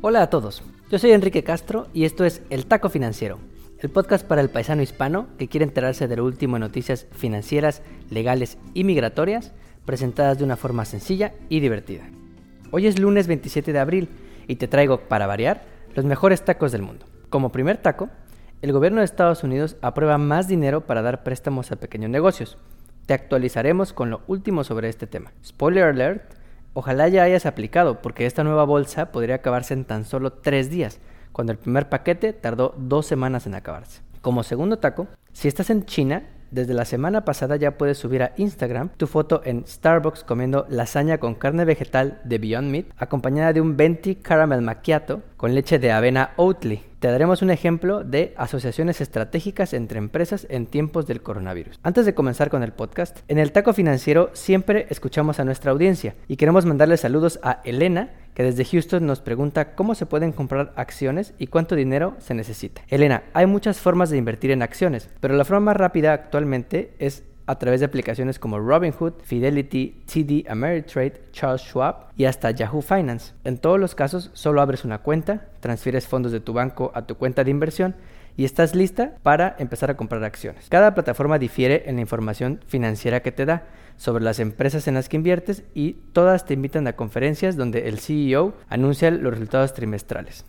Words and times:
Hola 0.00 0.22
a 0.22 0.30
todos, 0.30 0.62
yo 0.92 0.98
soy 1.00 1.10
Enrique 1.10 1.42
Castro 1.42 1.88
y 1.92 2.04
esto 2.04 2.24
es 2.24 2.40
El 2.50 2.66
Taco 2.66 2.88
Financiero, 2.88 3.40
el 3.80 3.90
podcast 3.90 4.24
para 4.24 4.40
el 4.40 4.48
paisano 4.48 4.80
hispano 4.80 5.26
que 5.38 5.48
quiere 5.48 5.64
enterarse 5.64 6.06
de 6.06 6.14
lo 6.14 6.24
último 6.24 6.54
en 6.54 6.60
noticias 6.60 7.08
financieras, 7.10 7.82
legales 8.08 8.58
y 8.74 8.84
migratorias, 8.84 9.50
presentadas 9.84 10.38
de 10.38 10.44
una 10.44 10.56
forma 10.56 10.84
sencilla 10.84 11.32
y 11.48 11.58
divertida. 11.58 12.04
Hoy 12.70 12.86
es 12.86 13.00
lunes 13.00 13.26
27 13.26 13.72
de 13.72 13.78
abril 13.80 14.08
y 14.46 14.54
te 14.54 14.68
traigo, 14.68 15.00
para 15.08 15.26
variar, 15.26 15.64
los 15.96 16.04
mejores 16.04 16.44
tacos 16.44 16.70
del 16.70 16.82
mundo. 16.82 17.06
Como 17.28 17.50
primer 17.50 17.78
taco, 17.78 18.08
el 18.62 18.70
gobierno 18.70 19.00
de 19.00 19.04
Estados 19.04 19.42
Unidos 19.42 19.76
aprueba 19.82 20.16
más 20.16 20.46
dinero 20.46 20.82
para 20.82 21.02
dar 21.02 21.24
préstamos 21.24 21.72
a 21.72 21.76
pequeños 21.76 22.10
negocios. 22.10 22.56
Te 23.06 23.14
actualizaremos 23.14 23.92
con 23.92 24.10
lo 24.10 24.20
último 24.28 24.62
sobre 24.62 24.90
este 24.90 25.08
tema. 25.08 25.32
Spoiler 25.44 25.82
alert, 25.82 26.37
Ojalá 26.74 27.08
ya 27.08 27.22
hayas 27.22 27.46
aplicado, 27.46 28.00
porque 28.00 28.26
esta 28.26 28.44
nueva 28.44 28.64
bolsa 28.64 29.12
podría 29.12 29.36
acabarse 29.36 29.74
en 29.74 29.84
tan 29.84 30.04
solo 30.04 30.32
tres 30.32 30.70
días, 30.70 31.00
cuando 31.32 31.52
el 31.52 31.58
primer 31.58 31.88
paquete 31.88 32.32
tardó 32.32 32.74
dos 32.76 33.06
semanas 33.06 33.46
en 33.46 33.54
acabarse. 33.54 34.02
Como 34.20 34.42
segundo 34.42 34.78
taco, 34.78 35.08
si 35.32 35.48
estás 35.48 35.70
en 35.70 35.84
China, 35.84 36.24
desde 36.50 36.74
la 36.74 36.84
semana 36.84 37.24
pasada 37.24 37.56
ya 37.56 37.76
puedes 37.76 37.98
subir 37.98 38.22
a 38.22 38.32
Instagram 38.36 38.88
tu 38.96 39.06
foto 39.06 39.42
en 39.44 39.66
Starbucks 39.66 40.24
comiendo 40.24 40.66
lasaña 40.70 41.18
con 41.18 41.34
carne 41.34 41.64
vegetal 41.64 42.20
de 42.24 42.38
Beyond 42.38 42.70
Meat, 42.70 42.86
acompañada 42.96 43.52
de 43.52 43.60
un 43.60 43.76
venti 43.76 44.14
caramel 44.14 44.62
macchiato 44.62 45.22
con 45.36 45.54
leche 45.54 45.78
de 45.78 45.92
avena 45.92 46.30
Oatly. 46.36 46.87
Te 46.98 47.06
daremos 47.06 47.42
un 47.42 47.50
ejemplo 47.50 48.02
de 48.02 48.34
asociaciones 48.36 49.00
estratégicas 49.00 49.72
entre 49.72 49.98
empresas 49.98 50.48
en 50.50 50.66
tiempos 50.66 51.06
del 51.06 51.22
coronavirus. 51.22 51.78
Antes 51.84 52.06
de 52.06 52.14
comenzar 52.14 52.50
con 52.50 52.64
el 52.64 52.72
podcast, 52.72 53.18
en 53.28 53.38
el 53.38 53.52
Taco 53.52 53.72
Financiero 53.72 54.30
siempre 54.32 54.88
escuchamos 54.90 55.38
a 55.38 55.44
nuestra 55.44 55.70
audiencia 55.70 56.16
y 56.26 56.34
queremos 56.34 56.66
mandarle 56.66 56.96
saludos 56.96 57.38
a 57.44 57.60
Elena, 57.62 58.10
que 58.34 58.42
desde 58.42 58.64
Houston 58.64 59.06
nos 59.06 59.20
pregunta 59.20 59.76
cómo 59.76 59.94
se 59.94 60.06
pueden 60.06 60.32
comprar 60.32 60.72
acciones 60.74 61.34
y 61.38 61.46
cuánto 61.46 61.76
dinero 61.76 62.16
se 62.18 62.34
necesita. 62.34 62.82
Elena, 62.88 63.22
hay 63.32 63.46
muchas 63.46 63.78
formas 63.78 64.10
de 64.10 64.16
invertir 64.16 64.50
en 64.50 64.62
acciones, 64.62 65.08
pero 65.20 65.36
la 65.36 65.44
forma 65.44 65.66
más 65.66 65.76
rápida 65.76 66.12
actualmente 66.12 66.94
es 66.98 67.22
a 67.48 67.58
través 67.58 67.80
de 67.80 67.86
aplicaciones 67.86 68.38
como 68.38 68.60
Robinhood, 68.60 69.14
Fidelity, 69.22 70.02
TD 70.04 70.48
Ameritrade, 70.50 71.22
Charles 71.32 71.62
Schwab 71.62 72.08
y 72.14 72.26
hasta 72.26 72.50
Yahoo 72.50 72.82
Finance. 72.82 73.32
En 73.42 73.56
todos 73.56 73.80
los 73.80 73.94
casos, 73.94 74.30
solo 74.34 74.60
abres 74.60 74.84
una 74.84 74.98
cuenta, 74.98 75.46
transfieres 75.60 76.06
fondos 76.06 76.30
de 76.30 76.40
tu 76.40 76.52
banco 76.52 76.92
a 76.94 77.06
tu 77.06 77.14
cuenta 77.16 77.44
de 77.44 77.50
inversión 77.50 77.96
y 78.36 78.44
estás 78.44 78.74
lista 78.74 79.14
para 79.22 79.56
empezar 79.58 79.90
a 79.90 79.96
comprar 79.96 80.22
acciones. 80.24 80.68
Cada 80.68 80.94
plataforma 80.94 81.38
difiere 81.38 81.84
en 81.86 81.96
la 81.96 82.02
información 82.02 82.60
financiera 82.66 83.20
que 83.20 83.32
te 83.32 83.46
da 83.46 83.64
sobre 83.96 84.22
las 84.22 84.40
empresas 84.40 84.86
en 84.86 84.94
las 84.94 85.08
que 85.08 85.16
inviertes 85.16 85.64
y 85.74 85.94
todas 86.12 86.44
te 86.44 86.52
invitan 86.52 86.86
a 86.86 86.96
conferencias 86.96 87.56
donde 87.56 87.88
el 87.88 87.98
CEO 87.98 88.52
anuncia 88.68 89.10
los 89.10 89.32
resultados 89.32 89.72
trimestrales. 89.72 90.44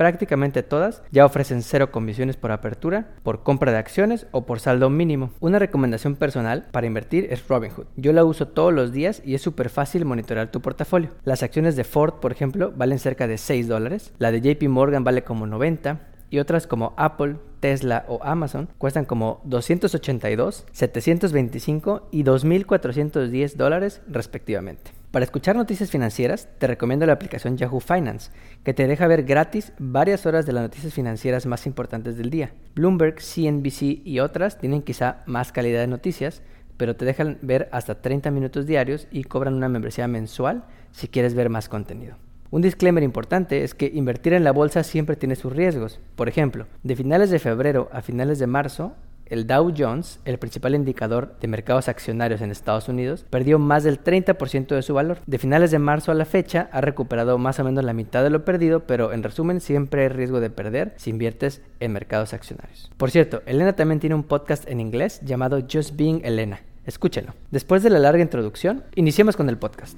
Prácticamente 0.00 0.62
todas 0.62 1.02
ya 1.12 1.26
ofrecen 1.26 1.62
cero 1.62 1.90
comisiones 1.90 2.38
por 2.38 2.52
apertura, 2.52 3.08
por 3.22 3.42
compra 3.42 3.70
de 3.70 3.76
acciones 3.76 4.26
o 4.30 4.46
por 4.46 4.58
saldo 4.58 4.88
mínimo. 4.88 5.28
Una 5.40 5.58
recomendación 5.58 6.16
personal 6.16 6.66
para 6.72 6.86
invertir 6.86 7.26
es 7.28 7.46
Robinhood. 7.46 7.84
Yo 7.96 8.14
la 8.14 8.24
uso 8.24 8.48
todos 8.48 8.72
los 8.72 8.92
días 8.92 9.20
y 9.26 9.34
es 9.34 9.42
súper 9.42 9.68
fácil 9.68 10.06
monitorear 10.06 10.50
tu 10.50 10.62
portafolio. 10.62 11.10
Las 11.24 11.42
acciones 11.42 11.76
de 11.76 11.84
Ford, 11.84 12.14
por 12.14 12.32
ejemplo, 12.32 12.72
valen 12.74 12.98
cerca 12.98 13.26
de 13.26 13.36
6 13.36 13.68
dólares, 13.68 14.14
la 14.18 14.32
de 14.32 14.40
JP 14.40 14.70
Morgan 14.70 15.04
vale 15.04 15.22
como 15.22 15.46
90 15.46 16.00
y 16.30 16.38
otras 16.38 16.66
como 16.66 16.94
Apple, 16.96 17.36
Tesla 17.60 18.06
o 18.08 18.20
Amazon 18.22 18.70
cuestan 18.78 19.04
como 19.04 19.42
282, 19.44 20.64
725 20.72 22.08
y 22.10 22.24
2.410 22.24 23.54
dólares 23.54 24.00
respectivamente. 24.08 24.92
Para 25.10 25.24
escuchar 25.24 25.56
noticias 25.56 25.90
financieras, 25.90 26.48
te 26.58 26.68
recomiendo 26.68 27.04
la 27.04 27.14
aplicación 27.14 27.56
Yahoo 27.56 27.80
Finance, 27.80 28.30
que 28.62 28.74
te 28.74 28.86
deja 28.86 29.08
ver 29.08 29.24
gratis 29.24 29.72
varias 29.76 30.24
horas 30.24 30.46
de 30.46 30.52
las 30.52 30.62
noticias 30.62 30.94
financieras 30.94 31.46
más 31.46 31.66
importantes 31.66 32.16
del 32.16 32.30
día. 32.30 32.52
Bloomberg, 32.76 33.16
CNBC 33.16 34.06
y 34.06 34.20
otras 34.20 34.56
tienen 34.56 34.82
quizá 34.82 35.24
más 35.26 35.50
calidad 35.50 35.80
de 35.80 35.88
noticias, 35.88 36.42
pero 36.76 36.94
te 36.94 37.04
dejan 37.04 37.38
ver 37.42 37.68
hasta 37.72 38.00
30 38.00 38.30
minutos 38.30 38.66
diarios 38.66 39.08
y 39.10 39.24
cobran 39.24 39.54
una 39.54 39.68
membresía 39.68 40.06
mensual 40.06 40.62
si 40.92 41.08
quieres 41.08 41.34
ver 41.34 41.50
más 41.50 41.68
contenido. 41.68 42.14
Un 42.52 42.62
disclaimer 42.62 43.02
importante 43.02 43.64
es 43.64 43.74
que 43.74 43.90
invertir 43.92 44.32
en 44.32 44.44
la 44.44 44.52
bolsa 44.52 44.84
siempre 44.84 45.16
tiene 45.16 45.34
sus 45.34 45.52
riesgos. 45.52 45.98
Por 46.14 46.28
ejemplo, 46.28 46.68
de 46.84 46.94
finales 46.94 47.30
de 47.30 47.40
febrero 47.40 47.88
a 47.92 48.02
finales 48.02 48.38
de 48.38 48.46
marzo, 48.46 48.94
el 49.30 49.46
Dow 49.46 49.72
Jones, 49.76 50.20
el 50.24 50.38
principal 50.38 50.74
indicador 50.74 51.36
de 51.40 51.48
mercados 51.48 51.88
accionarios 51.88 52.40
en 52.42 52.50
Estados 52.50 52.88
Unidos, 52.88 53.24
perdió 53.30 53.58
más 53.58 53.84
del 53.84 54.02
30% 54.02 54.74
de 54.74 54.82
su 54.82 54.92
valor. 54.92 55.18
De 55.26 55.38
finales 55.38 55.70
de 55.70 55.78
marzo 55.78 56.12
a 56.12 56.14
la 56.14 56.24
fecha 56.24 56.68
ha 56.72 56.80
recuperado 56.80 57.38
más 57.38 57.58
o 57.58 57.64
menos 57.64 57.84
la 57.84 57.94
mitad 57.94 58.22
de 58.22 58.30
lo 58.30 58.44
perdido, 58.44 58.80
pero 58.80 59.12
en 59.12 59.22
resumen 59.22 59.60
siempre 59.60 60.02
hay 60.02 60.08
riesgo 60.08 60.40
de 60.40 60.50
perder 60.50 60.92
si 60.96 61.10
inviertes 61.10 61.62
en 61.78 61.92
mercados 61.92 62.34
accionarios. 62.34 62.90
Por 62.96 63.10
cierto, 63.10 63.42
Elena 63.46 63.74
también 63.74 64.00
tiene 64.00 64.16
un 64.16 64.24
podcast 64.24 64.68
en 64.68 64.80
inglés 64.80 65.20
llamado 65.24 65.60
Just 65.60 65.96
Being 65.96 66.20
Elena. 66.24 66.60
Escúchenlo. 66.84 67.34
Después 67.50 67.82
de 67.82 67.90
la 67.90 67.98
larga 67.98 68.22
introducción, 68.22 68.84
iniciemos 68.96 69.36
con 69.36 69.48
el 69.48 69.58
podcast. 69.58 69.96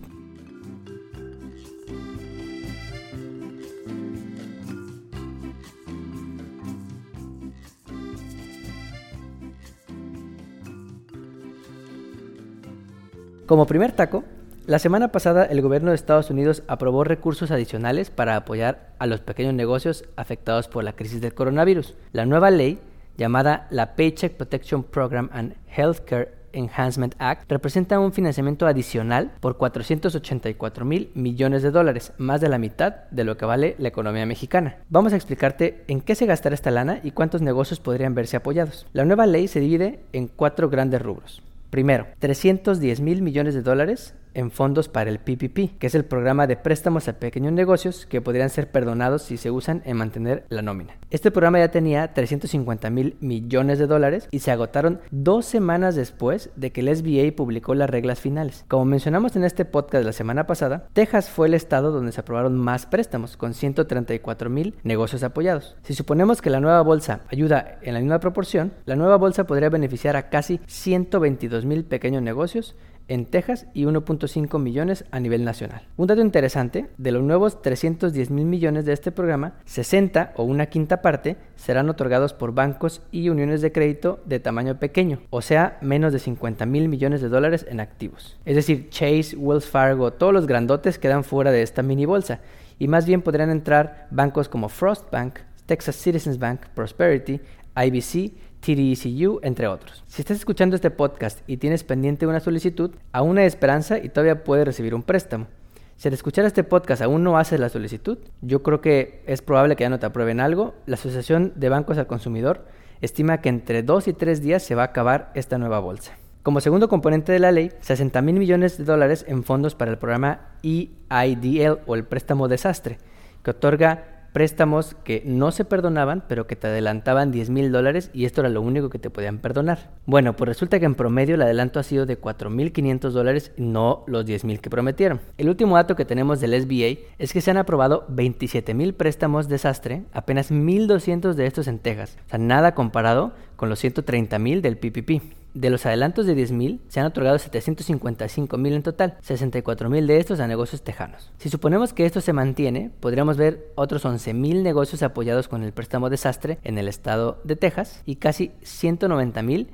Como 13.52 13.66
primer 13.66 13.92
taco, 13.92 14.24
la 14.64 14.78
semana 14.78 15.08
pasada 15.08 15.44
el 15.44 15.60
gobierno 15.60 15.90
de 15.90 15.94
Estados 15.94 16.30
Unidos 16.30 16.62
aprobó 16.68 17.04
recursos 17.04 17.50
adicionales 17.50 18.08
para 18.08 18.34
apoyar 18.34 18.94
a 18.98 19.06
los 19.06 19.20
pequeños 19.20 19.52
negocios 19.52 20.06
afectados 20.16 20.68
por 20.68 20.84
la 20.84 20.94
crisis 20.94 21.20
del 21.20 21.34
coronavirus. 21.34 21.94
La 22.12 22.24
nueva 22.24 22.50
ley, 22.50 22.78
llamada 23.18 23.66
la 23.68 23.94
Paycheck 23.94 24.38
Protection 24.38 24.82
Program 24.82 25.28
and 25.34 25.54
Healthcare 25.68 26.34
Enhancement 26.54 27.14
Act 27.18 27.52
representa 27.52 28.00
un 28.00 28.14
financiamiento 28.14 28.66
adicional 28.66 29.32
por 29.40 29.58
484 29.58 30.86
mil 30.86 31.10
millones 31.14 31.62
de 31.62 31.72
dólares, 31.72 32.14
más 32.16 32.40
de 32.40 32.48
la 32.48 32.56
mitad 32.56 33.04
de 33.10 33.24
lo 33.24 33.36
que 33.36 33.44
vale 33.44 33.76
la 33.76 33.88
economía 33.88 34.24
mexicana. 34.24 34.78
Vamos 34.88 35.12
a 35.12 35.16
explicarte 35.16 35.84
en 35.88 36.00
qué 36.00 36.14
se 36.14 36.24
gastará 36.24 36.54
esta 36.54 36.70
lana 36.70 37.00
y 37.02 37.10
cuántos 37.10 37.42
negocios 37.42 37.80
podrían 37.80 38.14
verse 38.14 38.38
apoyados. 38.38 38.86
La 38.94 39.04
nueva 39.04 39.26
ley 39.26 39.46
se 39.46 39.60
divide 39.60 40.06
en 40.14 40.28
cuatro 40.28 40.70
grandes 40.70 41.02
rubros. 41.02 41.42
Primero, 41.72 42.08
310 42.18 43.00
mil 43.00 43.22
millones 43.22 43.54
de 43.54 43.62
dólares 43.62 44.14
en 44.34 44.50
fondos 44.50 44.88
para 44.88 45.10
el 45.10 45.18
PPP, 45.18 45.78
que 45.78 45.86
es 45.86 45.94
el 45.94 46.04
programa 46.04 46.46
de 46.46 46.56
préstamos 46.56 47.08
a 47.08 47.18
pequeños 47.18 47.52
negocios 47.52 48.06
que 48.06 48.20
podrían 48.20 48.50
ser 48.50 48.70
perdonados 48.70 49.22
si 49.22 49.36
se 49.36 49.50
usan 49.50 49.82
en 49.84 49.96
mantener 49.96 50.44
la 50.48 50.62
nómina. 50.62 50.96
Este 51.10 51.30
programa 51.30 51.58
ya 51.58 51.70
tenía 51.70 52.14
350 52.14 52.90
mil 52.90 53.16
millones 53.20 53.78
de 53.78 53.86
dólares 53.86 54.28
y 54.30 54.38
se 54.38 54.50
agotaron 54.50 55.00
dos 55.10 55.46
semanas 55.46 55.94
después 55.94 56.50
de 56.56 56.72
que 56.72 56.80
el 56.80 56.94
SBA 56.94 57.36
publicó 57.36 57.74
las 57.74 57.90
reglas 57.90 58.20
finales. 58.20 58.64
Como 58.68 58.84
mencionamos 58.84 59.36
en 59.36 59.44
este 59.44 59.64
podcast 59.64 60.04
la 60.04 60.12
semana 60.12 60.46
pasada, 60.46 60.88
Texas 60.92 61.28
fue 61.28 61.48
el 61.48 61.54
estado 61.54 61.90
donde 61.90 62.12
se 62.12 62.20
aprobaron 62.20 62.56
más 62.56 62.86
préstamos, 62.86 63.36
con 63.36 63.54
134 63.54 64.50
mil 64.50 64.74
negocios 64.82 65.22
apoyados. 65.22 65.76
Si 65.82 65.94
suponemos 65.94 66.40
que 66.40 66.50
la 66.50 66.60
nueva 66.60 66.82
bolsa 66.82 67.20
ayuda 67.30 67.78
en 67.82 67.94
la 67.94 68.00
misma 68.00 68.20
proporción, 68.20 68.72
la 68.86 68.96
nueva 68.96 69.16
bolsa 69.16 69.44
podría 69.44 69.68
beneficiar 69.68 70.16
a 70.16 70.28
casi 70.28 70.60
122 70.66 71.64
mil 71.64 71.84
pequeños 71.84 72.22
negocios 72.22 72.74
en 73.08 73.26
Texas 73.26 73.66
y 73.74 73.84
1.5 73.84 74.58
millones 74.58 75.04
a 75.10 75.20
nivel 75.20 75.44
nacional. 75.44 75.82
Un 75.96 76.06
dato 76.06 76.20
interesante, 76.20 76.88
de 76.98 77.12
los 77.12 77.22
nuevos 77.22 77.62
310 77.62 78.30
mil 78.30 78.46
millones 78.46 78.84
de 78.84 78.92
este 78.92 79.12
programa, 79.12 79.54
60 79.64 80.32
o 80.36 80.44
una 80.44 80.66
quinta 80.66 81.02
parte 81.02 81.36
serán 81.56 81.88
otorgados 81.88 82.32
por 82.32 82.54
bancos 82.54 83.02
y 83.10 83.28
uniones 83.28 83.60
de 83.60 83.72
crédito 83.72 84.20
de 84.24 84.40
tamaño 84.40 84.78
pequeño, 84.78 85.20
o 85.30 85.42
sea, 85.42 85.78
menos 85.80 86.12
de 86.12 86.18
50 86.18 86.66
mil 86.66 86.88
millones 86.88 87.20
de 87.20 87.28
dólares 87.28 87.66
en 87.68 87.80
activos. 87.80 88.38
Es 88.44 88.56
decir, 88.56 88.88
Chase, 88.90 89.36
Wells 89.36 89.66
Fargo, 89.66 90.12
todos 90.12 90.32
los 90.32 90.46
grandotes 90.46 90.98
quedan 90.98 91.24
fuera 91.24 91.50
de 91.50 91.62
esta 91.62 91.82
mini 91.82 92.06
bolsa 92.06 92.40
y 92.78 92.88
más 92.88 93.06
bien 93.06 93.22
podrían 93.22 93.50
entrar 93.50 94.08
bancos 94.10 94.48
como 94.48 94.68
Frost 94.68 95.10
Bank, 95.10 95.38
Texas 95.66 95.96
Citizens 95.96 96.38
Bank, 96.38 96.62
Prosperity, 96.74 97.40
IBC 97.76 98.32
TDECU, 98.62 99.40
entre 99.42 99.66
otros. 99.66 100.04
Si 100.06 100.22
estás 100.22 100.38
escuchando 100.38 100.76
este 100.76 100.90
podcast 100.90 101.40
y 101.48 101.56
tienes 101.56 101.82
pendiente 101.82 102.26
una 102.26 102.40
solicitud, 102.40 102.92
aún 103.10 103.38
hay 103.38 103.46
esperanza 103.46 103.98
y 103.98 104.08
todavía 104.08 104.44
puedes 104.44 104.64
recibir 104.64 104.94
un 104.94 105.02
préstamo. 105.02 105.48
Si 105.96 106.08
al 106.08 106.14
escuchar 106.14 106.44
este 106.44 106.64
podcast 106.64 107.02
aún 107.02 107.24
no 107.24 107.36
haces 107.38 107.60
la 107.60 107.68
solicitud, 107.68 108.18
yo 108.40 108.62
creo 108.62 108.80
que 108.80 109.22
es 109.26 109.42
probable 109.42 109.76
que 109.76 109.82
ya 109.82 109.90
no 109.90 109.98
te 109.98 110.06
aprueben 110.06 110.40
algo. 110.40 110.74
La 110.86 110.94
Asociación 110.94 111.52
de 111.56 111.68
Bancos 111.68 111.98
al 111.98 112.06
Consumidor 112.06 112.64
estima 113.00 113.40
que 113.40 113.48
entre 113.48 113.82
dos 113.82 114.06
y 114.08 114.12
tres 114.12 114.40
días 114.40 114.62
se 114.62 114.74
va 114.74 114.82
a 114.82 114.86
acabar 114.86 115.32
esta 115.34 115.58
nueva 115.58 115.80
bolsa. 115.80 116.16
Como 116.42 116.60
segundo 116.60 116.88
componente 116.88 117.30
de 117.32 117.38
la 117.38 117.52
ley, 117.52 117.70
60 117.80 118.22
mil 118.22 118.36
millones 118.36 118.78
de 118.78 118.84
dólares 118.84 119.24
en 119.28 119.44
fondos 119.44 119.74
para 119.74 119.90
el 119.90 119.98
programa 119.98 120.56
EIDL 120.62 121.80
o 121.86 121.94
el 121.94 122.04
préstamo 122.04 122.48
desastre, 122.48 122.98
que 123.42 123.50
otorga 123.52 124.11
préstamos 124.32 124.96
que 125.04 125.22
no 125.26 125.52
se 125.52 125.64
perdonaban, 125.64 126.24
pero 126.28 126.46
que 126.46 126.56
te 126.56 126.66
adelantaban 126.66 127.30
10 127.30 127.50
mil 127.50 127.72
dólares 127.72 128.10
y 128.12 128.24
esto 128.24 128.40
era 128.40 128.50
lo 128.50 128.62
único 128.62 128.90
que 128.90 128.98
te 128.98 129.10
podían 129.10 129.38
perdonar. 129.38 129.90
Bueno, 130.06 130.34
pues 130.36 130.48
resulta 130.48 130.78
que 130.80 130.86
en 130.86 130.94
promedio 130.94 131.34
el 131.34 131.42
adelanto 131.42 131.78
ha 131.78 131.82
sido 131.82 132.06
de 132.06 132.20
4.500 132.20 133.10
dólares, 133.10 133.52
no 133.56 134.04
los 134.06 134.26
10 134.26 134.44
mil 134.44 134.60
que 134.60 134.70
prometieron. 134.70 135.20
El 135.38 135.48
último 135.48 135.76
dato 135.76 135.96
que 135.96 136.04
tenemos 136.04 136.40
del 136.40 136.60
SBA 136.60 137.06
es 137.18 137.32
que 137.32 137.40
se 137.40 137.50
han 137.50 137.58
aprobado 137.58 138.04
27 138.08 138.74
mil 138.74 138.94
préstamos 138.94 139.48
desastre, 139.48 140.04
apenas 140.12 140.50
1.200 140.50 141.34
de 141.34 141.46
estos 141.46 141.68
en 141.68 141.78
Texas. 141.78 142.16
O 142.26 142.30
sea, 142.30 142.38
nada 142.38 142.74
comparado 142.74 143.32
con 143.56 143.68
los 143.68 143.78
130 143.78 144.38
mil 144.38 144.62
del 144.62 144.78
PPP. 144.78 145.41
De 145.54 145.68
los 145.68 145.84
adelantos 145.84 146.26
de 146.26 146.34
10.000, 146.34 146.80
se 146.88 147.00
han 147.00 147.06
otorgado 147.06 147.36
755.000 147.36 148.72
en 148.72 148.82
total, 148.82 149.18
64.000 149.26 150.06
de 150.06 150.18
estos 150.18 150.40
a 150.40 150.46
negocios 150.46 150.82
tejanos. 150.82 151.30
Si 151.38 151.50
suponemos 151.50 151.92
que 151.92 152.06
esto 152.06 152.20
se 152.20 152.32
mantiene, 152.32 152.90
podríamos 153.00 153.36
ver 153.36 153.70
otros 153.74 154.04
11.000 154.04 154.62
negocios 154.62 155.02
apoyados 155.02 155.48
con 155.48 155.62
el 155.62 155.72
préstamo 155.72 156.08
desastre 156.08 156.58
en 156.64 156.78
el 156.78 156.88
estado 156.88 157.40
de 157.44 157.56
Texas 157.56 158.02
y 158.06 158.16
casi 158.16 158.52
190.000 158.62 159.66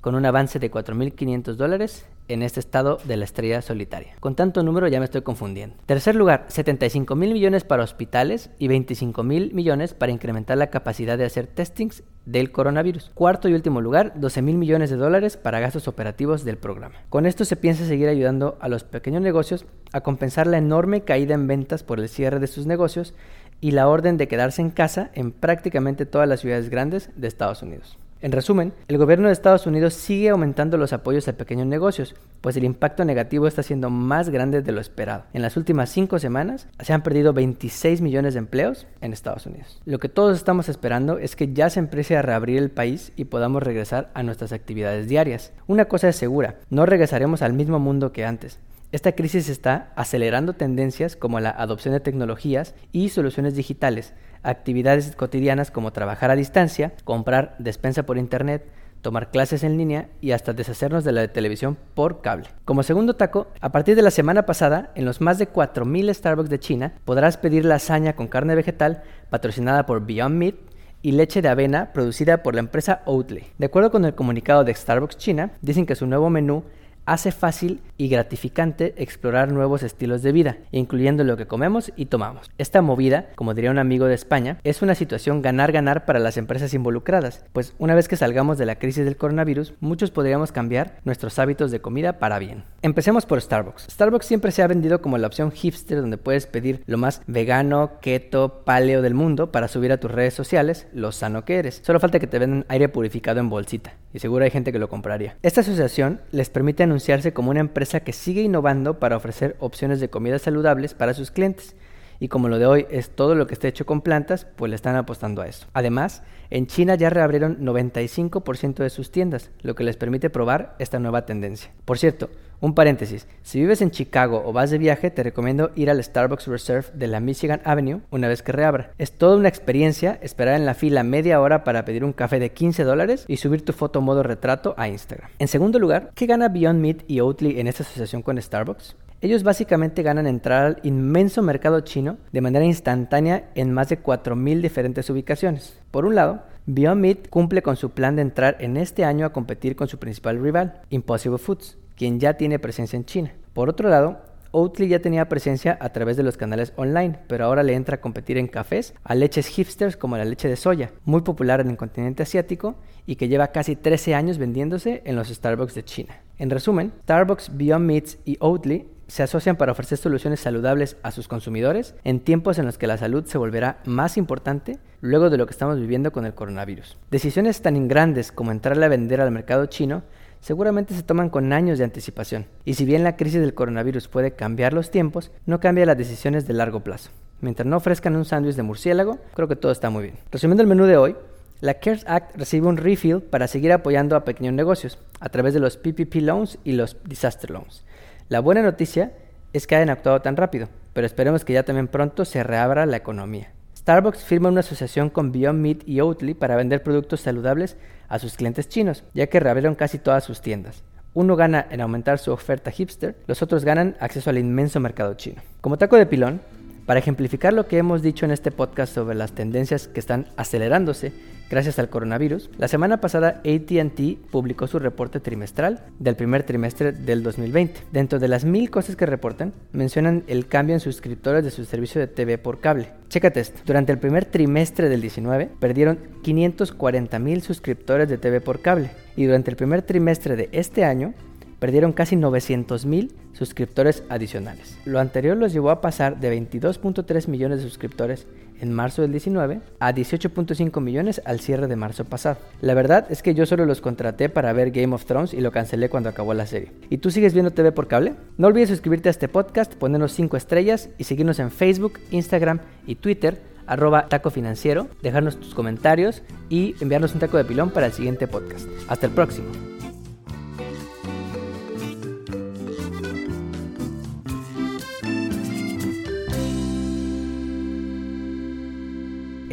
con 0.00 0.14
un 0.14 0.26
avance 0.26 0.58
de 0.58 0.70
4.500 0.70 1.54
dólares 1.54 2.04
en 2.28 2.42
este 2.42 2.60
estado 2.60 2.98
de 3.04 3.16
la 3.16 3.24
estrella 3.24 3.62
solitaria. 3.62 4.14
Con 4.20 4.34
tanto 4.34 4.62
número 4.62 4.86
ya 4.86 4.98
me 4.98 5.06
estoy 5.06 5.22
confundiendo. 5.22 5.76
Tercer 5.86 6.14
lugar, 6.14 6.44
75 6.48 7.16
mil 7.16 7.32
millones 7.32 7.64
para 7.64 7.82
hospitales 7.82 8.50
y 8.58 8.68
25 8.68 9.22
mil 9.22 9.54
millones 9.54 9.94
para 9.94 10.12
incrementar 10.12 10.58
la 10.58 10.68
capacidad 10.68 11.18
de 11.18 11.24
hacer 11.24 11.46
testings 11.46 12.02
del 12.26 12.52
coronavirus. 12.52 13.10
Cuarto 13.14 13.48
y 13.48 13.54
último 13.54 13.80
lugar, 13.80 14.12
12 14.16 14.42
mil 14.42 14.56
millones 14.56 14.90
de 14.90 14.96
dólares 14.96 15.36
para 15.36 15.60
gastos 15.60 15.88
operativos 15.88 16.44
del 16.44 16.56
programa. 16.56 16.96
Con 17.10 17.26
esto 17.26 17.44
se 17.44 17.56
piensa 17.56 17.86
seguir 17.86 18.08
ayudando 18.08 18.56
a 18.60 18.68
los 18.68 18.84
pequeños 18.84 19.22
negocios 19.22 19.66
a 19.92 20.00
compensar 20.00 20.46
la 20.46 20.58
enorme 20.58 21.02
caída 21.02 21.34
en 21.34 21.46
ventas 21.46 21.82
por 21.82 22.00
el 22.00 22.08
cierre 22.08 22.40
de 22.40 22.46
sus 22.46 22.66
negocios 22.66 23.14
y 23.60 23.70
la 23.70 23.88
orden 23.88 24.16
de 24.16 24.28
quedarse 24.28 24.62
en 24.62 24.70
casa 24.70 25.10
en 25.14 25.32
prácticamente 25.32 26.06
todas 26.06 26.28
las 26.28 26.40
ciudades 26.40 26.70
grandes 26.70 27.10
de 27.16 27.28
Estados 27.28 27.62
Unidos. 27.62 27.98
En 28.24 28.32
resumen, 28.32 28.72
el 28.88 28.96
gobierno 28.96 29.26
de 29.26 29.34
Estados 29.34 29.66
Unidos 29.66 29.92
sigue 29.92 30.30
aumentando 30.30 30.78
los 30.78 30.94
apoyos 30.94 31.28
a 31.28 31.34
pequeños 31.34 31.66
negocios, 31.66 32.14
pues 32.40 32.56
el 32.56 32.64
impacto 32.64 33.04
negativo 33.04 33.46
está 33.46 33.62
siendo 33.62 33.90
más 33.90 34.30
grande 34.30 34.62
de 34.62 34.72
lo 34.72 34.80
esperado. 34.80 35.24
En 35.34 35.42
las 35.42 35.58
últimas 35.58 35.90
cinco 35.90 36.18
semanas 36.18 36.66
se 36.80 36.94
han 36.94 37.02
perdido 37.02 37.34
26 37.34 38.00
millones 38.00 38.32
de 38.32 38.38
empleos 38.38 38.86
en 39.02 39.12
Estados 39.12 39.44
Unidos. 39.44 39.78
Lo 39.84 39.98
que 39.98 40.08
todos 40.08 40.38
estamos 40.38 40.70
esperando 40.70 41.18
es 41.18 41.36
que 41.36 41.52
ya 41.52 41.68
se 41.68 41.80
empiece 41.80 42.16
a 42.16 42.22
reabrir 42.22 42.56
el 42.56 42.70
país 42.70 43.12
y 43.14 43.26
podamos 43.26 43.62
regresar 43.62 44.10
a 44.14 44.22
nuestras 44.22 44.54
actividades 44.54 45.06
diarias. 45.06 45.52
Una 45.66 45.84
cosa 45.84 46.08
es 46.08 46.16
segura, 46.16 46.60
no 46.70 46.86
regresaremos 46.86 47.42
al 47.42 47.52
mismo 47.52 47.78
mundo 47.78 48.12
que 48.12 48.24
antes. 48.24 48.58
Esta 48.94 49.12
crisis 49.12 49.48
está 49.48 49.92
acelerando 49.96 50.52
tendencias 50.52 51.16
como 51.16 51.40
la 51.40 51.50
adopción 51.50 51.92
de 51.92 51.98
tecnologías 52.00 52.76
y 52.92 53.08
soluciones 53.08 53.56
digitales, 53.56 54.14
actividades 54.44 55.16
cotidianas 55.16 55.70
como 55.70 55.92
trabajar 55.92 56.30
a 56.30 56.36
distancia, 56.36 56.92
comprar 57.04 57.56
despensa 57.58 58.04
por 58.04 58.18
internet, 58.18 58.64
tomar 59.04 59.30
clases 59.30 59.62
en 59.64 59.76
línea 59.76 60.08
y 60.20 60.32
hasta 60.32 60.54
deshacernos 60.54 61.04
de 61.04 61.12
la 61.12 61.28
televisión 61.28 61.76
por 61.94 62.22
cable. 62.22 62.48
Como 62.64 62.82
segundo 62.82 63.14
taco, 63.16 63.48
a 63.60 63.70
partir 63.70 63.96
de 63.96 64.02
la 64.02 64.10
semana 64.10 64.46
pasada, 64.46 64.92
en 64.94 65.04
los 65.04 65.20
más 65.20 65.38
de 65.38 65.52
4.000 65.52 66.14
Starbucks 66.14 66.48
de 66.48 66.58
China, 66.58 66.94
podrás 67.04 67.36
pedir 67.36 67.64
lasaña 67.66 68.16
con 68.16 68.28
carne 68.28 68.54
vegetal 68.54 69.02
patrocinada 69.28 69.84
por 69.84 70.06
Beyond 70.06 70.36
Meat 70.36 70.54
y 71.02 71.12
leche 71.12 71.42
de 71.42 71.50
avena 71.50 71.92
producida 71.92 72.42
por 72.42 72.54
la 72.54 72.60
empresa 72.60 73.02
Oatly. 73.04 73.44
De 73.58 73.66
acuerdo 73.66 73.90
con 73.90 74.06
el 74.06 74.14
comunicado 74.14 74.64
de 74.64 74.74
Starbucks 74.74 75.18
China, 75.18 75.50
dicen 75.60 75.84
que 75.84 75.96
su 75.96 76.06
nuevo 76.06 76.30
menú 76.30 76.64
hace 77.06 77.32
fácil 77.32 77.80
y 77.96 78.08
gratificante 78.08 78.94
explorar 78.96 79.52
nuevos 79.52 79.82
estilos 79.82 80.22
de 80.22 80.32
vida, 80.32 80.58
incluyendo 80.72 81.24
lo 81.24 81.36
que 81.36 81.46
comemos 81.46 81.92
y 81.96 82.06
tomamos. 82.06 82.50
Esta 82.58 82.82
movida, 82.82 83.28
como 83.36 83.54
diría 83.54 83.70
un 83.70 83.78
amigo 83.78 84.06
de 84.06 84.14
España, 84.14 84.58
es 84.64 84.82
una 84.82 84.94
situación 84.94 85.42
ganar-ganar 85.42 86.04
para 86.04 86.18
las 86.18 86.36
empresas 86.36 86.74
involucradas, 86.74 87.44
pues 87.52 87.74
una 87.78 87.94
vez 87.94 88.08
que 88.08 88.16
salgamos 88.16 88.58
de 88.58 88.66
la 88.66 88.78
crisis 88.78 89.04
del 89.04 89.16
coronavirus, 89.16 89.74
muchos 89.80 90.10
podríamos 90.10 90.52
cambiar 90.52 90.98
nuestros 91.04 91.38
hábitos 91.38 91.70
de 91.70 91.80
comida 91.80 92.18
para 92.18 92.38
bien. 92.38 92.64
Empecemos 92.82 93.26
por 93.26 93.40
Starbucks. 93.40 93.86
Starbucks 93.90 94.26
siempre 94.26 94.50
se 94.50 94.62
ha 94.62 94.66
vendido 94.66 95.00
como 95.00 95.18
la 95.18 95.26
opción 95.26 95.50
hipster 95.50 96.00
donde 96.00 96.18
puedes 96.18 96.46
pedir 96.46 96.82
lo 96.86 96.98
más 96.98 97.22
vegano, 97.26 97.92
keto, 98.00 98.62
paleo 98.64 99.02
del 99.02 99.14
mundo 99.14 99.52
para 99.52 99.68
subir 99.68 99.92
a 99.92 99.98
tus 99.98 100.10
redes 100.10 100.34
sociales 100.34 100.86
lo 100.92 101.12
sano 101.12 101.44
que 101.44 101.56
eres. 101.56 101.80
Solo 101.84 102.00
falta 102.00 102.18
que 102.18 102.26
te 102.26 102.38
vendan 102.38 102.66
aire 102.68 102.88
purificado 102.88 103.40
en 103.40 103.48
bolsita, 103.48 103.94
y 104.12 104.18
seguro 104.18 104.44
hay 104.44 104.50
gente 104.50 104.72
que 104.72 104.78
lo 104.78 104.88
compraría. 104.88 105.36
Esta 105.42 105.60
asociación 105.60 106.20
les 106.32 106.50
permite 106.50 106.86
anunciarse 106.94 107.32
como 107.32 107.50
una 107.50 107.58
empresa 107.58 108.00
que 108.00 108.12
sigue 108.12 108.42
innovando 108.42 109.00
para 109.00 109.16
ofrecer 109.16 109.56
opciones 109.58 109.98
de 109.98 110.10
comidas 110.10 110.42
saludables 110.42 110.94
para 110.94 111.12
sus 111.12 111.32
clientes. 111.32 111.74
Y 112.20 112.28
como 112.28 112.48
lo 112.48 112.58
de 112.58 112.66
hoy 112.66 112.86
es 112.90 113.10
todo 113.10 113.34
lo 113.34 113.46
que 113.46 113.54
está 113.54 113.68
hecho 113.68 113.86
con 113.86 114.00
plantas, 114.00 114.46
pues 114.56 114.70
le 114.70 114.76
están 114.76 114.96
apostando 114.96 115.42
a 115.42 115.46
eso. 115.46 115.66
Además, 115.72 116.22
en 116.50 116.66
China 116.66 116.94
ya 116.94 117.10
reabrieron 117.10 117.58
95% 117.64 118.76
de 118.76 118.90
sus 118.90 119.10
tiendas, 119.10 119.50
lo 119.62 119.74
que 119.74 119.84
les 119.84 119.96
permite 119.96 120.30
probar 120.30 120.76
esta 120.78 120.98
nueva 120.98 121.26
tendencia. 121.26 121.70
Por 121.84 121.98
cierto, 121.98 122.30
un 122.60 122.74
paréntesis, 122.74 123.26
si 123.42 123.60
vives 123.60 123.82
en 123.82 123.90
Chicago 123.90 124.42
o 124.46 124.52
vas 124.52 124.70
de 124.70 124.78
viaje, 124.78 125.10
te 125.10 125.22
recomiendo 125.22 125.72
ir 125.74 125.90
al 125.90 126.02
Starbucks 126.02 126.46
Reserve 126.46 126.88
de 126.94 127.08
la 127.08 127.20
Michigan 127.20 127.60
Avenue 127.64 128.00
una 128.10 128.28
vez 128.28 128.42
que 128.42 128.52
reabra. 128.52 128.92
Es 128.98 129.12
toda 129.12 129.36
una 129.36 129.48
experiencia 129.48 130.18
esperar 130.22 130.54
en 130.54 130.64
la 130.64 130.74
fila 130.74 131.02
media 131.02 131.40
hora 131.40 131.64
para 131.64 131.84
pedir 131.84 132.04
un 132.04 132.12
café 132.12 132.38
de 132.38 132.52
15 132.52 132.84
dólares 132.84 133.24
y 133.28 133.36
subir 133.36 133.64
tu 133.64 133.72
foto 133.72 134.00
modo 134.00 134.22
retrato 134.22 134.74
a 134.78 134.88
Instagram. 134.88 135.30
En 135.38 135.48
segundo 135.48 135.78
lugar, 135.78 136.12
¿qué 136.14 136.26
gana 136.26 136.48
Beyond 136.48 136.80
Meat 136.80 137.02
y 137.06 137.20
Oatly 137.20 137.60
en 137.60 137.66
esta 137.66 137.82
asociación 137.82 138.22
con 138.22 138.40
Starbucks? 138.40 138.96
Ellos 139.20 139.42
básicamente 139.42 140.02
ganan 140.02 140.26
entrar 140.26 140.64
al 140.64 140.80
inmenso 140.82 141.42
mercado 141.42 141.80
chino 141.80 142.18
de 142.32 142.40
manera 142.40 142.64
instantánea 142.64 143.50
en 143.54 143.72
más 143.72 143.88
de 143.88 144.02
4.000 144.02 144.60
diferentes 144.60 145.08
ubicaciones. 145.08 145.80
Por 145.90 146.04
un 146.04 146.14
lado, 146.14 146.42
Beyond 146.66 147.00
Meat 147.00 147.28
cumple 147.28 147.62
con 147.62 147.76
su 147.76 147.90
plan 147.90 148.16
de 148.16 148.22
entrar 148.22 148.56
en 148.60 148.76
este 148.76 149.04
año 149.04 149.26
a 149.26 149.32
competir 149.32 149.76
con 149.76 149.88
su 149.88 149.98
principal 149.98 150.42
rival, 150.42 150.82
Impossible 150.90 151.38
Foods, 151.38 151.78
quien 151.96 152.20
ya 152.20 152.34
tiene 152.34 152.58
presencia 152.58 152.96
en 152.96 153.04
China. 153.04 153.32
Por 153.52 153.68
otro 153.68 153.88
lado, 153.88 154.20
Oatly 154.54 154.86
ya 154.88 155.00
tenía 155.00 155.28
presencia 155.28 155.76
a 155.80 155.88
través 155.90 156.16
de 156.16 156.22
los 156.22 156.36
canales 156.36 156.72
online, 156.76 157.18
pero 157.26 157.44
ahora 157.44 157.64
le 157.64 157.74
entra 157.74 157.96
a 157.96 158.00
competir 158.00 158.38
en 158.38 158.46
cafés 158.46 158.94
a 159.02 159.14
leches 159.16 159.48
hipsters 159.48 159.96
como 159.96 160.16
la 160.16 160.24
leche 160.24 160.48
de 160.48 160.56
soya, 160.56 160.92
muy 161.04 161.22
popular 161.22 161.60
en 161.60 161.70
el 161.70 161.76
continente 161.76 162.22
asiático 162.22 162.76
y 163.04 163.16
que 163.16 163.26
lleva 163.28 163.48
casi 163.48 163.74
13 163.74 164.14
años 164.14 164.38
vendiéndose 164.38 165.02
en 165.04 165.16
los 165.16 165.28
Starbucks 165.28 165.74
de 165.74 165.84
China. 165.84 166.20
En 166.38 166.50
resumen, 166.50 166.92
Starbucks, 167.02 167.56
Beyond 167.56 167.84
Meats 167.84 168.18
y 168.24 168.36
Oatly 168.40 168.86
se 169.06 169.22
asocian 169.22 169.56
para 169.56 169.72
ofrecer 169.72 169.98
soluciones 169.98 170.40
saludables 170.40 170.96
a 171.02 171.10
sus 171.10 171.28
consumidores 171.28 171.94
en 172.04 172.20
tiempos 172.20 172.58
en 172.58 172.66
los 172.66 172.78
que 172.78 172.86
la 172.86 172.98
salud 172.98 173.24
se 173.26 173.38
volverá 173.38 173.80
más 173.84 174.16
importante 174.16 174.78
luego 175.00 175.30
de 175.30 175.36
lo 175.36 175.46
que 175.46 175.52
estamos 175.52 175.78
viviendo 175.78 176.12
con 176.12 176.26
el 176.26 176.34
coronavirus. 176.34 176.96
Decisiones 177.10 177.62
tan 177.62 177.88
grandes 177.88 178.32
como 178.32 178.52
entrarle 178.52 178.86
a 178.86 178.88
vender 178.88 179.20
al 179.20 179.30
mercado 179.30 179.66
chino 179.66 180.02
seguramente 180.40 180.94
se 180.94 181.02
toman 181.02 181.30
con 181.30 181.52
años 181.52 181.78
de 181.78 181.84
anticipación, 181.84 182.46
y 182.66 182.74
si 182.74 182.84
bien 182.84 183.02
la 183.02 183.16
crisis 183.16 183.40
del 183.40 183.54
coronavirus 183.54 184.08
puede 184.08 184.32
cambiar 184.32 184.74
los 184.74 184.90
tiempos, 184.90 185.30
no 185.46 185.58
cambia 185.58 185.86
las 185.86 185.96
decisiones 185.96 186.46
de 186.46 186.52
largo 186.52 186.80
plazo. 186.80 187.10
Mientras 187.40 187.66
no 187.66 187.78
ofrezcan 187.78 188.14
un 188.14 188.26
sándwich 188.26 188.54
de 188.54 188.62
murciélago, 188.62 189.18
creo 189.34 189.48
que 189.48 189.56
todo 189.56 189.72
está 189.72 189.88
muy 189.88 190.02
bien. 190.02 190.16
Resumiendo 190.30 190.62
el 190.62 190.68
menú 190.68 190.84
de 190.84 190.98
hoy, 190.98 191.16
la 191.60 191.74
CARES 191.74 192.04
Act 192.06 192.36
recibe 192.36 192.66
un 192.66 192.76
refill 192.76 193.22
para 193.22 193.46
seguir 193.46 193.72
apoyando 193.72 194.16
a 194.16 194.24
pequeños 194.24 194.52
negocios 194.52 194.98
a 195.18 195.30
través 195.30 195.54
de 195.54 195.60
los 195.60 195.78
PPP 195.78 196.16
loans 196.16 196.58
y 196.62 196.72
los 196.72 196.98
disaster 197.04 197.50
loans. 197.50 197.84
La 198.30 198.40
buena 198.40 198.62
noticia 198.62 199.12
es 199.52 199.66
que 199.66 199.76
hayan 199.76 199.90
actuado 199.90 200.22
tan 200.22 200.36
rápido, 200.36 200.68
pero 200.94 201.06
esperemos 201.06 201.44
que 201.44 201.52
ya 201.52 201.62
también 201.62 201.88
pronto 201.88 202.24
se 202.24 202.42
reabra 202.42 202.86
la 202.86 202.96
economía. 202.96 203.52
Starbucks 203.76 204.24
firma 204.24 204.48
una 204.48 204.60
asociación 204.60 205.10
con 205.10 205.30
Beyond 205.30 205.60
Meat 205.60 205.82
y 205.86 206.00
Oatly 206.00 206.32
para 206.32 206.56
vender 206.56 206.82
productos 206.82 207.20
saludables 207.20 207.76
a 208.08 208.18
sus 208.18 208.36
clientes 208.36 208.66
chinos, 208.70 209.04
ya 209.12 209.26
que 209.26 209.40
reabrieron 209.40 209.74
casi 209.74 209.98
todas 209.98 210.24
sus 210.24 210.40
tiendas. 210.40 210.82
Uno 211.12 211.36
gana 211.36 211.66
en 211.70 211.82
aumentar 211.82 212.18
su 212.18 212.32
oferta 212.32 212.70
hipster, 212.70 213.14
los 213.26 213.42
otros 213.42 213.62
ganan 213.62 213.94
acceso 214.00 214.30
al 214.30 214.38
inmenso 214.38 214.80
mercado 214.80 215.12
chino. 215.14 215.42
Como 215.60 215.76
taco 215.76 215.96
de 215.96 216.06
pilón, 216.06 216.40
para 216.86 217.00
ejemplificar 217.00 217.52
lo 217.52 217.66
que 217.66 217.78
hemos 217.78 218.02
dicho 218.02 218.24
en 218.24 218.30
este 218.30 218.50
podcast 218.50 218.94
sobre 218.94 219.14
las 219.14 219.32
tendencias 219.32 219.88
que 219.88 220.00
están 220.00 220.26
acelerándose 220.36 221.12
gracias 221.50 221.78
al 221.78 221.88
coronavirus, 221.88 222.50
la 222.58 222.68
semana 222.68 223.00
pasada 223.00 223.42
ATT 223.44 224.30
publicó 224.30 224.66
su 224.66 224.78
reporte 224.78 225.20
trimestral 225.20 225.84
del 225.98 226.16
primer 226.16 226.42
trimestre 226.42 226.92
del 226.92 227.22
2020. 227.22 227.80
Dentro 227.92 228.18
de 228.18 228.28
las 228.28 228.44
mil 228.44 228.70
cosas 228.70 228.96
que 228.96 229.06
reportan, 229.06 229.52
mencionan 229.72 230.24
el 230.26 230.46
cambio 230.46 230.74
en 230.74 230.80
suscriptores 230.80 231.44
de 231.44 231.50
su 231.50 231.64
servicio 231.64 232.00
de 232.00 232.08
TV 232.08 232.38
por 232.38 232.60
cable. 232.60 232.88
Chécate 233.08 233.40
esto, 233.40 233.60
durante 233.66 233.92
el 233.92 233.98
primer 233.98 234.24
trimestre 234.24 234.88
del 234.88 235.00
19 235.00 235.50
perdieron 235.60 235.98
540 236.22 237.18
mil 237.20 237.42
suscriptores 237.42 238.08
de 238.08 238.18
TV 238.18 238.40
por 238.40 238.60
cable 238.60 238.90
y 239.14 239.24
durante 239.26 239.50
el 239.50 239.56
primer 239.56 239.82
trimestre 239.82 240.34
de 240.36 240.48
este 240.50 240.84
año 240.84 241.14
perdieron 241.58 241.92
casi 241.92 242.16
900 242.16 242.86
mil 242.86 243.14
suscriptores 243.32 244.02
adicionales. 244.08 244.78
Lo 244.84 245.00
anterior 245.00 245.36
los 245.36 245.52
llevó 245.52 245.70
a 245.70 245.80
pasar 245.80 246.20
de 246.20 246.36
22.3 246.36 247.28
millones 247.28 247.58
de 247.58 247.68
suscriptores 247.68 248.26
en 248.60 248.72
marzo 248.72 249.02
del 249.02 249.10
19 249.10 249.60
a 249.80 249.92
18.5 249.92 250.80
millones 250.80 251.20
al 251.24 251.40
cierre 251.40 251.66
de 251.66 251.76
marzo 251.76 252.04
pasado. 252.04 252.38
La 252.60 252.74
verdad 252.74 253.06
es 253.10 253.22
que 253.22 253.34
yo 253.34 253.46
solo 253.46 253.66
los 253.66 253.80
contraté 253.80 254.28
para 254.28 254.52
ver 254.52 254.70
Game 254.70 254.94
of 254.94 255.04
Thrones 255.04 255.34
y 255.34 255.40
lo 255.40 255.52
cancelé 255.52 255.88
cuando 255.88 256.08
acabó 256.08 256.34
la 256.34 256.46
serie. 256.46 256.72
¿Y 256.90 256.98
tú 256.98 257.10
sigues 257.10 257.34
viendo 257.34 257.50
TV 257.50 257.72
por 257.72 257.88
cable? 257.88 258.14
No 258.38 258.46
olvides 258.46 258.68
suscribirte 258.68 259.08
a 259.08 259.10
este 259.10 259.28
podcast, 259.28 259.74
ponernos 259.74 260.12
5 260.12 260.36
estrellas 260.36 260.90
y 260.98 261.04
seguirnos 261.04 261.38
en 261.38 261.50
Facebook, 261.50 261.98
Instagram 262.10 262.60
y 262.86 262.96
Twitter 262.96 263.54
arroba 263.66 264.08
taco 264.08 264.30
financiero, 264.30 264.88
dejarnos 265.02 265.40
tus 265.40 265.54
comentarios 265.54 266.22
y 266.48 266.74
enviarnos 266.80 267.14
un 267.14 267.20
taco 267.20 267.38
de 267.38 267.44
pilón 267.44 267.70
para 267.70 267.86
el 267.86 267.92
siguiente 267.92 268.26
podcast. 268.26 268.68
Hasta 268.88 269.06
el 269.06 269.12
próximo. 269.12 269.73